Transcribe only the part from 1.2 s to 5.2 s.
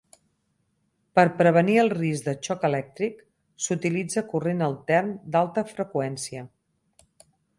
prevenir el risc de xoc elèctric, s'utilitza corrent altern